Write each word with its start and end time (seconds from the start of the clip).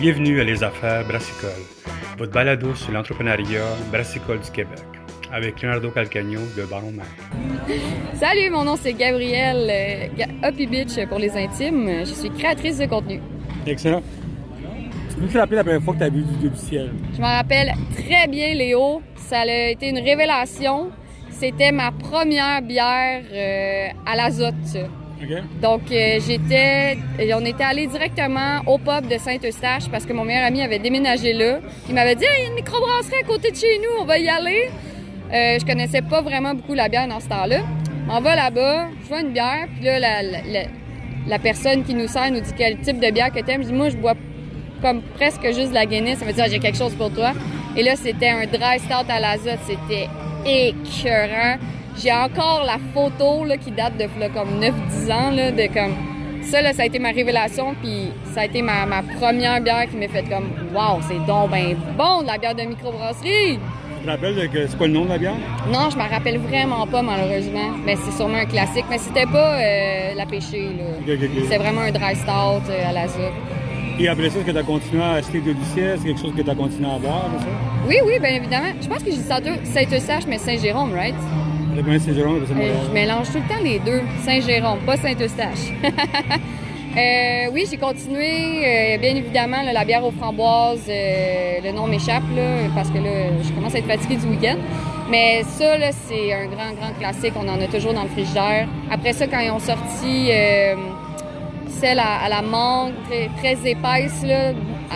Bienvenue 0.00 0.40
à 0.40 0.44
Les 0.44 0.64
Affaires 0.64 1.06
Brassicole, 1.06 1.50
votre 2.16 2.32
balado 2.32 2.74
sur 2.74 2.90
l'entrepreneuriat 2.90 3.66
brassicole 3.92 4.40
du 4.40 4.50
Québec, 4.50 4.78
avec 5.30 5.60
Leonardo 5.60 5.90
Calcagno 5.90 6.40
de 6.56 6.64
Baron 6.64 6.92
Mac. 6.92 7.06
Salut, 8.14 8.48
mon 8.48 8.64
nom 8.64 8.76
c'est 8.76 8.94
Gabrielle 8.94 9.68
euh, 9.70 10.24
Happy 10.42 10.66
Beach 10.66 10.98
pour 11.06 11.18
les 11.18 11.36
intimes. 11.36 12.00
Je 12.00 12.14
suis 12.14 12.30
créatrice 12.30 12.78
de 12.78 12.86
contenu. 12.86 13.20
Excellent. 13.66 14.02
Tu 15.10 15.16
peux 15.16 15.26
te 15.26 15.36
rappeler 15.36 15.56
la 15.56 15.64
première 15.64 15.82
fois 15.82 15.92
que 15.92 15.98
tu 15.98 16.04
as 16.04 16.08
vu 16.08 16.22
du 16.22 16.36
Dieu 16.38 16.48
du 16.48 16.56
ciel? 16.56 16.92
Je 17.14 17.20
m'en 17.20 17.36
rappelle 17.36 17.74
très 17.94 18.26
bien, 18.26 18.54
Léo. 18.54 19.02
Ça 19.16 19.40
a 19.40 19.68
été 19.68 19.90
une 19.90 19.98
révélation. 19.98 20.92
C'était 21.28 21.72
ma 21.72 21.92
première 21.92 22.62
bière 22.62 23.22
euh, 23.30 23.88
à 24.06 24.16
l'azote. 24.16 24.54
Donc, 25.60 25.82
euh, 25.90 26.18
j'étais. 26.26 26.98
On 27.34 27.44
était 27.44 27.64
allé 27.64 27.86
directement 27.86 28.60
au 28.66 28.78
pub 28.78 29.06
de 29.08 29.18
Saint-Eustache 29.18 29.88
parce 29.90 30.06
que 30.06 30.12
mon 30.12 30.24
meilleur 30.24 30.44
ami 30.44 30.62
avait 30.62 30.78
déménagé 30.78 31.32
là. 31.32 31.58
Il 31.88 31.94
m'avait 31.94 32.14
dit 32.14 32.24
il 32.24 32.42
y 32.42 32.46
a 32.46 32.48
une 32.48 32.54
microbrasserie 32.54 33.20
à 33.22 33.26
côté 33.26 33.50
de 33.50 33.56
chez 33.56 33.78
nous, 33.78 34.02
on 34.02 34.04
va 34.04 34.18
y 34.18 34.28
aller. 34.28 34.70
Euh, 35.32 35.58
je 35.60 35.64
connaissais 35.64 36.02
pas 36.02 36.22
vraiment 36.22 36.54
beaucoup 36.54 36.74
la 36.74 36.88
bière 36.88 37.06
dans 37.06 37.20
ce 37.20 37.28
temps-là. 37.28 37.60
On 38.08 38.20
va 38.20 38.34
là-bas, 38.34 38.88
je 39.02 39.08
vois 39.08 39.20
une 39.20 39.32
bière, 39.32 39.68
puis 39.76 39.84
là, 39.84 40.00
la, 40.00 40.22
la, 40.22 40.38
la, 40.44 40.60
la 41.28 41.38
personne 41.38 41.84
qui 41.84 41.94
nous 41.94 42.08
sert 42.08 42.30
nous 42.32 42.40
dit 42.40 42.50
quel 42.56 42.78
type 42.78 42.98
de 42.98 43.10
bière 43.12 43.30
que 43.30 43.40
t'aimes. 43.40 43.62
Je 43.62 43.68
dis 43.68 43.72
moi, 43.72 43.88
je 43.90 43.96
bois 43.96 44.14
comme 44.82 45.02
presque 45.16 45.44
juste 45.46 45.68
de 45.68 45.74
la 45.74 45.86
Guinness. 45.86 46.18
Ça 46.18 46.24
me 46.24 46.32
dit 46.32 46.40
j'ai 46.50 46.58
quelque 46.58 46.78
chose 46.78 46.94
pour 46.94 47.12
toi. 47.12 47.32
Et 47.76 47.82
là, 47.82 47.94
c'était 47.94 48.30
un 48.30 48.46
dry 48.46 48.78
stout 48.80 49.08
à 49.08 49.20
l'azote. 49.20 49.60
C'était 49.66 50.08
écœurant. 50.44 51.56
J'ai 51.98 52.12
encore 52.12 52.64
la 52.64 52.78
photo 52.94 53.44
là, 53.44 53.56
qui 53.56 53.70
date 53.70 53.96
de 53.96 54.04
là, 54.18 54.28
comme 54.28 54.60
9-10 54.60 55.12
ans, 55.12 55.30
là, 55.30 55.50
de 55.50 55.66
comme. 55.72 55.94
Ça, 56.42 56.62
là, 56.62 56.72
ça 56.72 56.82
a 56.82 56.86
été 56.86 56.98
ma 56.98 57.10
révélation, 57.10 57.74
puis 57.82 58.08
ça 58.32 58.40
a 58.40 58.44
été 58.46 58.62
ma, 58.62 58.86
ma 58.86 59.02
première 59.02 59.60
bière 59.60 59.88
qui 59.90 59.96
m'a 59.96 60.08
fait 60.08 60.22
comme 60.22 60.50
Waouh, 60.74 61.00
c'est 61.06 61.24
donc 61.26 61.50
ben 61.50 61.76
bon 61.98 62.22
de 62.22 62.26
la 62.28 62.38
bière 62.38 62.54
de 62.54 62.62
microbrasserie! 62.62 63.58
Tu 64.00 64.06
te 64.06 64.10
rappelles 64.10 64.34
de 64.34 64.46
que 64.46 64.66
c'est 64.66 64.78
quoi 64.78 64.86
le 64.86 64.94
nom 64.94 65.04
de 65.04 65.10
la 65.10 65.18
bière? 65.18 65.34
Non, 65.70 65.90
je 65.90 65.98
m'en 65.98 66.08
rappelle 66.08 66.38
vraiment 66.38 66.86
pas, 66.86 67.02
malheureusement. 67.02 67.72
Mais 67.84 67.96
c'est 67.96 68.12
sûrement 68.12 68.38
un 68.38 68.46
classique. 68.46 68.86
Mais 68.88 68.96
c'était 68.96 69.26
pas 69.26 69.60
euh, 69.60 70.14
la 70.14 70.24
pêchée, 70.24 70.70
là. 70.70 71.16
C'était 71.42 71.58
vraiment 71.58 71.82
un 71.82 71.90
dry 71.90 72.16
stout 72.16 72.70
euh, 72.70 72.88
à 72.88 72.92
l'azote. 72.94 73.34
Et 73.98 74.08
après 74.08 74.30
ça, 74.30 74.38
est-ce 74.38 74.46
que 74.46 74.52
tu 74.52 74.56
as 74.56 74.62
continué 74.62 75.02
à 75.02 75.10
acheter 75.16 75.40
de 75.42 75.54
ciel? 75.74 75.98
C'est 75.98 76.06
quelque 76.08 76.20
chose 76.20 76.34
que 76.34 76.40
tu 76.40 76.48
as 76.48 76.54
continué 76.54 76.88
à 76.90 76.98
boire, 76.98 77.26
c'est 77.36 77.44
ça? 77.44 77.50
Oui, 77.86 77.96
oui, 78.06 78.18
bien 78.18 78.30
évidemment. 78.30 78.72
Je 78.80 78.88
pense 78.88 79.02
que 79.02 79.10
j'ai 79.10 79.18
dit 79.18 79.70
Saint-Eustache, 79.70 80.24
mais 80.26 80.38
Saint-Jérôme, 80.38 80.94
right? 80.94 81.14
Le 81.76 81.98
Saint-Jérôme, 81.98 82.42
Euh, 82.42 82.74
je 82.88 82.92
mélange 82.92 83.28
tout 83.28 83.38
le 83.38 83.48
temps 83.48 83.62
les 83.62 83.78
deux. 83.78 84.02
Saint-Jérôme, 84.24 84.80
pas 84.86 84.96
Saint-Eustache. 84.96 85.72
Euh, 86.96 87.48
oui, 87.52 87.66
j'ai 87.70 87.76
continué. 87.76 88.66
euh, 88.66 88.98
bien 88.98 89.14
évidemment, 89.14 89.58
la 89.62 89.84
bière 89.84 90.04
aux 90.04 90.10
framboises, 90.10 90.88
le 90.88 91.70
nom 91.70 91.86
m'échappe 91.86 92.24
parce 92.74 92.90
que 92.90 92.98
là, 92.98 93.30
je 93.44 93.52
commence 93.52 93.76
à 93.76 93.78
être 93.78 93.86
fatiguée 93.86 94.16
du 94.16 94.26
week-end. 94.26 94.56
Mais 95.08 95.44
ça, 95.44 95.78
là, 95.78 95.90
c'est 95.92 96.32
un 96.32 96.46
grand, 96.46 96.72
grand 96.76 96.92
classique. 96.98 97.34
On 97.36 97.46
en 97.48 97.60
a 97.60 97.68
toujours 97.68 97.94
dans 97.94 98.02
le 98.02 98.08
frigidaire. 98.08 98.66
Après 98.90 99.12
ça, 99.12 99.28
quand 99.28 99.38
ils 99.38 99.52
ont 99.52 99.60
sorti 99.60 100.30
celle 101.68 102.00
à, 102.00 102.28
la 102.28 102.42
mangue, 102.42 102.94
très, 103.38 103.70
épaisse, 103.70 104.24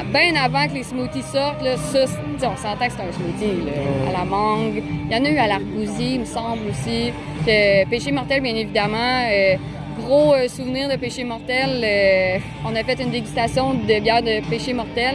bien 0.03 0.35
avant 0.43 0.67
que 0.67 0.75
les 0.75 0.83
smoothies 0.83 1.23
sortent, 1.23 1.63
là, 1.63 1.77
ça, 1.77 2.01
on 2.43 2.57
s'entend 2.57 2.87
que 2.87 2.93
c'est 2.93 3.03
un 3.03 3.13
smoothie 3.13 3.65
là, 3.67 4.09
à 4.09 4.13
la 4.19 4.25
mangue. 4.25 4.83
Il 5.09 5.13
y 5.17 5.21
en 5.21 5.25
a 5.25 5.31
eu 5.31 5.37
à 5.39 5.47
l'argousier, 5.47 6.15
il 6.15 6.21
me 6.21 6.25
semble 6.25 6.69
aussi. 6.71 7.13
Que 7.47 7.87
Péché 7.89 8.11
mortel, 8.13 8.43
bien 8.43 8.55
évidemment. 8.57 9.23
euh, 9.31 9.57
gros 10.01 10.35
euh, 10.35 10.49
souvenir 10.49 10.89
de 10.89 10.97
péché 10.97 11.23
mortel. 11.25 11.81
euh, 11.85 12.39
on 12.67 12.75
a 12.75 12.83
fait 12.83 13.01
une 13.01 13.11
dégustation 13.11 13.75
de 13.75 14.01
bière 14.01 14.23
de 14.23 14.41
péché 14.51 14.73
mortel. 14.73 15.15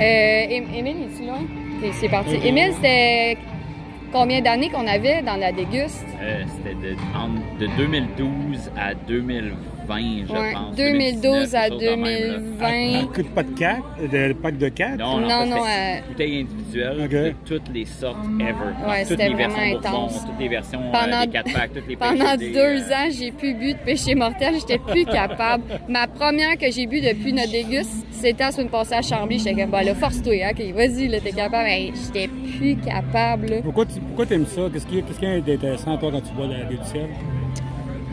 Euh, 0.00 0.44
Émile, 0.50 0.96
est-tu 1.10 1.24
loin? 1.26 1.38
C'est 2.00 2.08
parti. 2.08 2.36
Émile, 2.44 2.72
c'était 2.74 3.36
combien 4.12 4.40
d'années 4.42 4.68
qu'on 4.70 4.86
avait 4.86 5.22
dans 5.22 5.36
la 5.36 5.52
déguste? 5.52 6.04
Euh, 6.20 6.42
C'était 6.56 6.74
de, 6.74 6.96
de 7.60 7.76
2012 7.76 8.70
à 8.78 8.94
2020, 8.94 9.54
je 9.88 10.32
Ouais, 10.32 10.52
pense. 10.52 10.76
2012 10.76 11.54
à 11.54 11.68
2019, 11.68 11.78
quelque 11.78 11.80
chose 11.80 11.80
de 11.80 11.96
même, 11.96 12.32
là. 12.32 12.38
2020. 12.38 13.00
Un 13.00 13.06
coup 13.06 13.22
de 13.22 13.28
pas 13.28 13.42
de 13.42 13.50
4, 13.58 13.82
de 14.12 14.32
pack 14.34 14.58
de 14.58 14.68
4? 14.68 14.96
Non, 14.98 15.18
Non, 15.20 15.28
non, 15.28 15.46
non, 15.46 15.56
c'était 15.64 15.70
euh, 15.70 16.08
bouteille 16.08 16.40
individuelle 16.40 17.00
Ok. 17.04 17.10
de 17.10 17.34
toutes 17.44 17.74
les 17.74 17.84
sortes 17.84 18.18
ever. 18.40 18.50
Ouais, 18.88 19.00
toutes 19.00 19.08
c'était 19.08 19.28
les 19.28 19.34
versions 19.34 19.56
vraiment 19.58 19.80
Bourbon, 19.80 19.88
intense. 20.06 20.24
toutes 20.26 20.40
les 20.40 20.48
versions 20.48 20.80
Pendant- 20.92 21.16
euh, 21.22 21.26
des 21.26 21.32
4 21.32 21.52
packs, 21.52 21.72
toutes 21.74 21.88
les 21.88 21.96
Pendant 21.96 22.24
PCD, 22.36 22.52
deux 22.52 22.58
euh, 22.60 22.94
ans, 22.94 23.08
j'ai 23.10 23.32
plus 23.32 23.54
bu 23.54 23.72
de 23.74 23.78
péché 23.78 24.14
mortel. 24.14 24.54
J'étais 24.54 24.78
plus 24.78 25.04
capable. 25.04 25.62
Ma 25.88 26.06
première 26.06 26.56
que 26.58 26.70
j'ai 26.70 26.86
bu 26.86 27.00
depuis 27.00 27.32
notre 27.32 27.50
déguste, 27.52 28.06
c'était 28.10 28.44
à 28.44 28.50
une 28.58 28.68
passée 28.68 28.94
à 28.94 29.02
Chambly. 29.02 29.38
J'étais 29.38 29.54
comme, 29.60 29.70
bah 29.70 29.82
là, 29.82 29.94
force-toi, 29.94 30.32
hein, 30.44 30.50
ok, 30.52 30.74
vas-y, 30.74 31.08
là, 31.08 31.20
t'es 31.20 31.32
capable. 31.32 31.68
Hey, 31.68 31.92
j'étais 31.94 32.28
plus 32.58 32.76
capable, 32.76 33.46
là. 33.48 33.56
Pourquoi 33.62 33.84
tu 33.86 34.00
pourquoi 34.00 34.26
aimes 34.34 34.46
ça? 34.46 34.62
Qu'est-ce 34.72 34.86
qui 34.86 35.02
qu'est-ce 35.02 35.18
qui 35.18 35.24
est 35.26 35.54
intéressant, 35.54 35.96
toi, 35.98 36.10
quand 36.12 36.20
tu 36.20 36.32
bois 36.34 36.46
la, 36.46 36.64
du 36.64 36.76
ciel? 36.84 37.08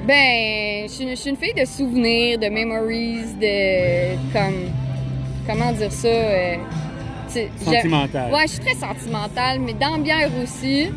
Ben, 0.05 0.87
je 0.87 0.91
suis 0.91 1.03
une- 1.03 1.09
je 1.11 1.15
suis 1.15 1.29
une 1.29 1.37
fille 1.37 1.53
de 1.53 1.65
souvenirs, 1.65 2.39
de 2.39 2.47
memories, 2.47 3.33
de. 3.39 4.15
comme. 4.33 4.69
Comment 5.47 5.71
dire 5.71 5.91
ça? 5.91 6.07
euh, 6.07 6.55
tu 7.27 7.33
sais, 7.33 7.49
j'ai- 7.59 7.65
Sentimental. 7.65 8.31
Ouais, 8.31 8.43
je 8.43 8.51
suis 8.53 8.59
très 8.59 8.75
sentimentale, 8.75 9.59
mais 9.59 9.73
dans 9.73 9.97
bière 9.97 10.29
aussi. 10.41 10.89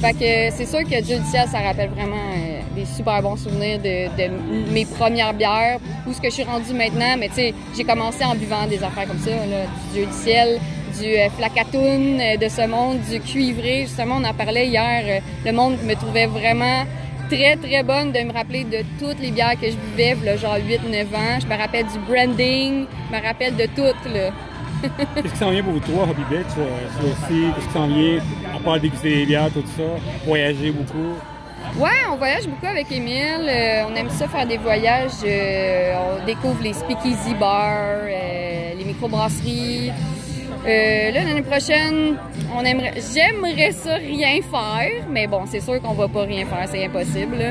Fait 0.00 0.12
que 0.12 0.54
c'est 0.54 0.66
sûr 0.66 0.80
que 0.84 1.00
Dieu 1.02 1.16
du 1.18 1.24
ciel, 1.24 1.46
ça 1.50 1.60
rappelle 1.60 1.88
vraiment 1.88 2.16
euh, 2.16 2.60
des 2.76 2.84
super 2.84 3.22
bons 3.22 3.36
souvenirs 3.36 3.78
de, 3.78 4.06
de 4.18 4.70
mes 4.72 4.84
premières 4.84 5.32
bières, 5.32 5.78
où 6.06 6.12
ce 6.12 6.20
que 6.20 6.28
je 6.28 6.34
suis 6.34 6.42
rendue 6.44 6.74
maintenant. 6.74 7.16
Mais 7.18 7.28
tu 7.28 7.34
sais, 7.36 7.54
j'ai 7.74 7.84
commencé 7.84 8.22
en 8.22 8.34
buvant 8.34 8.66
des 8.66 8.82
affaires 8.84 9.06
comme 9.06 9.18
ça, 9.18 9.30
là, 9.30 9.64
du 9.92 9.94
Dieu 10.00 10.06
du 10.06 10.12
ciel, 10.12 10.58
du 11.00 11.06
euh, 11.06 11.30
flacatoun 11.30 12.20
euh, 12.20 12.36
de 12.36 12.48
ce 12.48 12.66
monde, 12.66 12.98
du 13.10 13.18
cuivré. 13.20 13.82
Justement, 13.86 14.16
on 14.20 14.24
en 14.24 14.34
parlait 14.34 14.66
hier. 14.66 15.02
euh, 15.06 15.20
le 15.46 15.52
monde 15.52 15.76
me 15.82 15.94
trouvait 15.94 16.26
vraiment 16.26 16.84
très, 17.28 17.56
très 17.56 17.82
bonne 17.82 18.12
de 18.12 18.20
me 18.20 18.32
rappeler 18.32 18.64
de 18.64 18.78
toutes 18.98 19.20
les 19.20 19.30
bières 19.30 19.58
que 19.60 19.66
je 19.70 19.76
buvais, 19.76 20.16
là, 20.24 20.36
genre 20.36 20.56
8-9 20.56 21.02
ans. 21.14 21.38
Je 21.40 21.46
me 21.46 21.56
rappelle 21.56 21.86
du 21.86 21.98
branding, 22.08 22.86
je 23.10 23.16
me 23.16 23.22
rappelle 23.22 23.56
de 23.56 23.66
toutes, 23.66 24.12
là. 24.12 24.30
Qu'est-ce 25.14 25.32
qui 25.32 25.38
s'en 25.38 25.50
vient 25.50 25.62
pour 25.62 25.72
vous 25.72 25.80
trois, 25.80 26.04
Hobby 26.04 26.22
Beach? 26.30 26.46
euh, 26.58 26.66
ça 26.96 27.02
aussi, 27.04 27.40
qu'est-ce 27.54 27.66
qui 27.66 27.72
s'en 27.72 27.86
vient? 27.86 28.18
À 28.54 28.58
part 28.62 28.78
déguster 28.78 29.08
les 29.16 29.26
bières, 29.26 29.50
tout 29.52 29.64
ça, 29.76 29.82
voyager 30.26 30.70
beaucoup? 30.70 31.14
Ouais, 31.78 31.90
on 32.12 32.16
voyage 32.16 32.46
beaucoup 32.46 32.66
avec 32.66 32.90
Émile. 32.92 33.48
Euh, 33.48 33.84
on 33.90 33.94
aime 33.96 34.10
ça 34.10 34.28
faire 34.28 34.46
des 34.46 34.58
voyages. 34.58 35.10
euh, 35.24 35.94
on 36.20 36.24
découvre 36.26 36.62
les 36.62 36.74
speakeasy 36.74 37.34
bars, 37.34 38.04
euh, 38.04 38.74
les 38.78 38.84
microbrasseries. 38.84 39.92
Euh, 40.66 41.10
là, 41.12 41.24
l'année 41.24 41.42
prochaine, 41.42 42.16
on 42.56 42.64
aimerait, 42.64 42.94
j'aimerais 43.14 43.72
ça 43.72 43.94
rien 43.94 44.40
faire, 44.42 45.04
mais 45.10 45.26
bon, 45.26 45.42
c'est 45.46 45.60
sûr 45.60 45.80
qu'on 45.80 45.92
va 45.94 46.08
pas 46.08 46.22
rien 46.22 46.44
faire, 46.46 46.66
c'est 46.70 46.84
impossible. 46.84 47.36
là. 47.38 47.50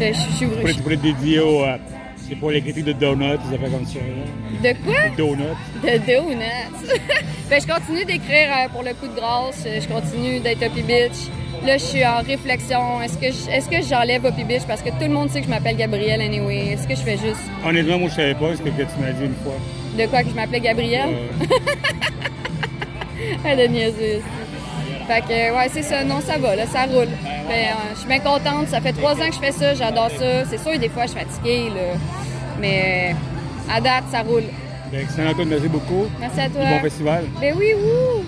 Euh, 0.00 0.12
Je 0.12 0.36
suis 0.36 0.46
pourrais, 0.46 0.72
tu 0.74 0.80
pourrais 0.82 0.96
te 0.96 1.02
dédier 1.02 1.40
au, 1.40 1.62
euh, 1.64 1.76
c'est 2.28 2.34
pour 2.36 2.50
les 2.50 2.60
critiques 2.60 2.84
de 2.84 2.92
donuts, 2.92 3.38
des 3.48 3.54
affaires 3.56 3.70
comme 3.70 3.86
ça. 3.86 3.98
là. 3.98 4.72
de 4.72 4.78
quoi? 4.84 5.08
Des 5.08 5.16
donuts. 5.16 5.42
De 5.82 5.98
donuts. 6.06 6.98
ben, 7.50 7.60
je 7.62 7.66
continue 7.66 8.04
d'écrire 8.04 8.48
euh, 8.52 8.68
pour 8.70 8.82
le 8.82 8.92
coup 8.94 9.08
de 9.08 9.16
grâce. 9.16 9.64
Je 9.66 9.88
continue 9.88 10.40
d'être 10.40 10.62
Happy 10.62 10.82
Bitch. 10.82 11.30
Là, 11.66 11.76
je 11.78 11.82
suis 11.84 12.04
en 12.04 12.18
réflexion. 12.22 13.00
Est-ce 13.02 13.16
que 13.18 13.26
je- 13.26 13.50
est-ce 13.50 13.68
que 13.70 13.82
j'enlève 13.82 14.24
Happy 14.26 14.44
Bitch 14.44 14.62
parce 14.68 14.82
que 14.82 14.90
tout 14.90 14.96
le 15.02 15.08
monde 15.10 15.30
sait 15.30 15.40
que 15.40 15.46
je 15.46 15.50
m'appelle 15.50 15.76
Gabrielle 15.76 16.20
anyway? 16.20 16.72
Est-ce 16.72 16.86
que 16.86 16.94
je 16.94 17.00
fais 17.00 17.16
juste 17.18 17.40
Honnêtement, 17.66 17.98
moi, 17.98 18.08
je 18.10 18.14
savais 18.16 18.34
pas 18.34 18.54
ce 18.54 18.60
que, 18.62 18.68
que 18.68 18.82
tu 18.82 19.00
m'as 19.00 19.12
dit 19.12 19.24
une 19.24 19.34
fois. 19.42 19.54
de 19.98 20.06
quoi 20.06 20.22
que 20.22 20.28
je 20.30 20.34
m'appelais 20.34 20.60
Gabrielle? 20.60 21.08
Elle 23.44 23.60
a 23.60 23.68
niaisé. 23.68 24.22
Fait 25.06 25.20
que, 25.22 25.56
ouais, 25.56 25.68
c'est 25.72 25.82
ça. 25.82 26.04
Non, 26.04 26.20
ça 26.20 26.38
va, 26.38 26.54
là, 26.56 26.66
ça 26.66 26.84
roule. 26.84 27.08
Ben, 27.48 27.52
euh, 27.52 27.94
je 27.94 27.98
suis 27.98 28.08
bien 28.08 28.20
contente. 28.20 28.68
Ça 28.68 28.80
fait 28.80 28.92
trois 28.92 29.14
ans 29.14 29.28
que 29.28 29.34
je 29.34 29.40
fais 29.40 29.52
ça. 29.52 29.74
J'adore 29.74 30.10
ça. 30.10 30.44
C'est 30.48 30.58
sûr, 30.58 30.78
des 30.78 30.88
fois, 30.88 31.02
je 31.04 31.10
suis 31.10 31.18
fatiguée, 31.20 31.68
là. 31.70 31.98
Mais 32.60 33.12
euh, 33.12 33.74
à 33.74 33.80
date, 33.80 34.04
ça 34.10 34.20
roule. 34.22 34.44
ben, 34.92 35.00
excellent, 35.00 35.34
toi, 35.34 35.44
merci 35.46 35.68
beaucoup. 35.68 36.06
Merci 36.20 36.40
à 36.40 36.48
toi. 36.48 36.64
Bon 36.64 36.80
festival. 36.80 37.24
Ben 37.40 37.54
oui, 37.58 37.74
wouh! 37.74 38.24